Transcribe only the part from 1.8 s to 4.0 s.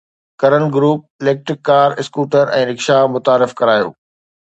scooter ۽ رڪشا متعارف ڪرايو